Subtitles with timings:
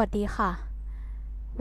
[0.00, 0.50] วัสดีค่ะ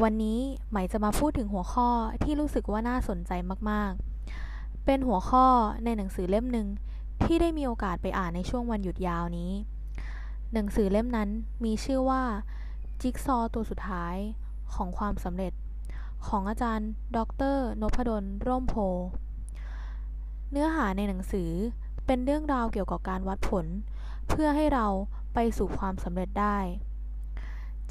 [0.03, 1.89] วันนี้ไหมจะมาพูดถึงหัวข้อ
[2.23, 3.31] ที่รู้สึกว่าน่าสนใจ
[3.69, 5.45] มากๆ เป็นหัวข้อ
[5.83, 6.67] ในหนังสือเล่มหนึ่ง
[7.23, 9.51] ที่ได้มีโอกาสไปอ่านในช่วงวันหยุดยาวนี้
[10.53, 11.29] หนังสือเล่มนั้น
[11.65, 12.23] มีชื่อว่า
[13.01, 14.15] จิ๊กซอตัวสุดท้าย
[14.73, 15.53] ของความสำเร็จ
[16.27, 17.19] ของอาจารย์ ด
[17.53, 18.75] รนพดล ร่มโพ
[20.51, 21.51] เนื้อหาในหนังสือ
[22.05, 23.65] เป็นเรื่องราวเกี่ยวกับการวัดผล
[24.29, 24.87] เพื่อให้เรา
[25.33, 26.59] ไปสู่ความสำเร็จได้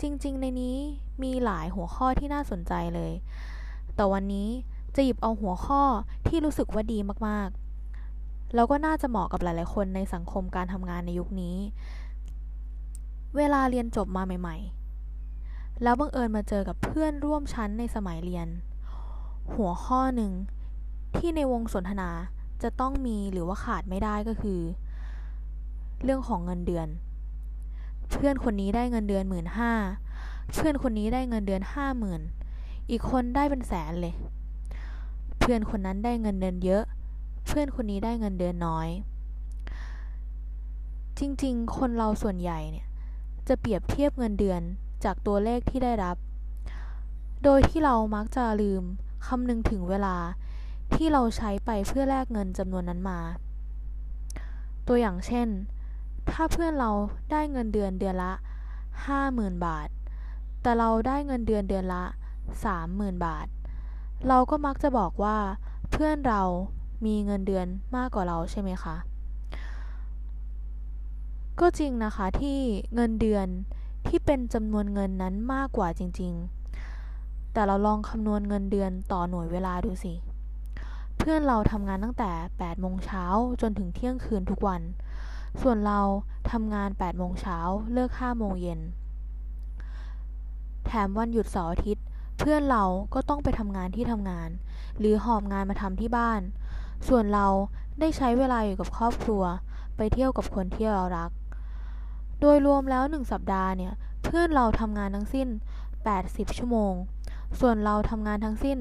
[0.01, 0.77] จริงๆ ในนี้
[1.23, 3.13] มีหลายหัวข้อที่น่าสนใจเลย
[3.95, 4.49] แต่วันนี้
[4.95, 5.83] จะหยิบเอาหัวข้อ
[6.29, 11.57] ที่รู้สึกว่าดีมากๆ แล้วก็น่าจะเหมาะกับหลายๆ คนในสังคมการทำงานในยุคนี้
[13.37, 14.57] เวลาเรียนจบมาใหม่
[15.21, 18.49] ๆ แล้วบังเอิญมาเจอกับเพื่อนร่วมชั้นในสมัยเรียน
[19.55, 20.33] หัวข้อหนึ่ง
[21.17, 22.11] ที่ในวงสนทนา
[22.63, 24.61] จะต้องมีหรือว่าขาดไม่ได้ก็คือ
[26.03, 26.89] เรื่องของเงินเดือน
[28.15, 29.73] เพื่อนคนนี้ได้เงินเดือนหมื่นห้า
[30.55, 32.21] เพื่อนคนนี้ได้เงินเดือนห้าหมื่น
[32.91, 34.15] อีกคนได้เป็นแสนเลย
[35.39, 36.85] เพื่อนคนนั้นได้เงินเดือนเยอะ
[37.47, 38.89] เพื่อนคนนี้ได้เงินเดือนน้อย
[41.19, 42.87] จริงๆ คนเราส่วนใหญ่เนี่ย
[43.49, 44.61] จะเปรียบเทียบเงินเดือน
[45.05, 46.17] จากตัวเลขที่ได้รับ
[47.45, 48.83] โดยที่เรามักจะลืม
[49.27, 50.17] คำนึงถึงเวลา
[50.95, 53.21] ที่เราใช้ไปเพื่อแลกเงินจำนวนนั้นมา
[54.89, 55.49] ตัวอย่างเช่น
[56.37, 56.91] ถ้าเพื่อนเรา
[57.31, 58.33] ได้เงินเดือนเดือนละ
[58.99, 59.89] 50,000 บาท
[60.63, 62.05] แต่เราได้เงินเดือนเดือนละ
[62.65, 63.47] 30,000 บาท
[64.29, 65.37] เราก็มักจะบอกว่า
[65.91, 66.43] เพื่อนเรา
[67.07, 68.97] มีเงินเดือนมากกว่าเราใช่ไหมคะ
[71.61, 72.59] ก็จริงนะคะที่
[72.95, 73.47] เงินเดือน
[74.09, 76.33] ที่เป็นจำนวนเงินนั้นมากกว่าจริง
[76.93, 80.15] ๆ แต่เราลองคำนวณเงินเดือนต่อหน่วยเวลาดูสิ
[81.19, 83.25] เพื่อนเราทำงานตั้งแต่8โมงเช้า
[83.61, 84.83] จนถึงเที่ยงคืนทุกวัน
[85.63, 86.01] ส่วนเรา
[86.51, 87.59] ทำงาน 8 โมงเช้า
[87.93, 88.81] เลิก 5 โมงเย็น
[90.87, 92.05] แถมวันหยุดเสาร์อาทิตย์
[92.39, 94.49] เพื่อนเราก็ต้องไปทำงานที่ทำงาน
[94.99, 96.41] หรือหอบงานมาทำที่บ้าน
[97.09, 97.47] ส่วนเรา
[98.01, 99.43] ได้ใช้เวลาอยู่กับครอบครัว
[99.97, 101.31] ไปเที่ยวกับคนที่เรารัก
[102.41, 103.93] โดยรวมแล้วหนึ่งสัปดาห์เนี่ย
[104.25, 105.49] เพื่อนเราทำงานทั้งสิ้น
[106.03, 106.93] 80 ชั่วโมง
[107.61, 108.79] ส่วนเราทำงานทั้งสิ้น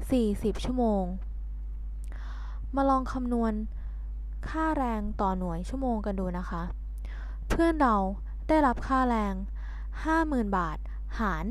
[0.00, 1.02] 40 ชั่วโมง
[2.74, 3.52] มาลองคำนวณ
[4.50, 6.62] ค่าแรงต่อหน่วยชั่วโมงกันดูนะคะ
[7.48, 7.96] เพื่อนเรา
[8.48, 9.34] ได้รับค่าแรง
[9.94, 10.78] 50,000 บาท
[11.20, 11.44] หาร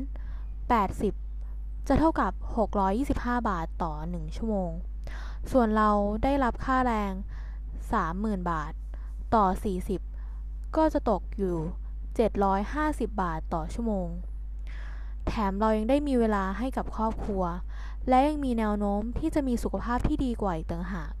[1.10, 2.32] 80 จะเท่ากับ
[2.90, 4.70] 625 บาทต่อ 1 ชั่วโมง
[5.50, 5.90] ส่วนเรา
[6.22, 7.12] ได้รับค่าแรง
[7.80, 8.72] 30,000 บาท
[9.34, 9.44] ต่อ
[10.10, 11.56] 40 ก็จะตกอยู่
[12.36, 14.08] 750 บาทต่อชั่วโมง
[15.26, 17.42] แถมเรายังได้มีเวลาให้กับครอบครัว
[18.08, 21.12] และยังมีแนวโน้มที่จะมีสุขภาพที่ดีกว่าอีกต่างหาก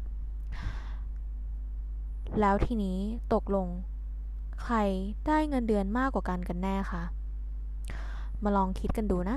[2.40, 2.98] แล้วทีนี้
[3.34, 3.68] ตกลง
[4.62, 4.76] ใคร
[5.26, 7.02] ได้เงินเดือนมากกว่ากันกันแน่คะ
[8.42, 9.36] มาลองคิดกันดูนะ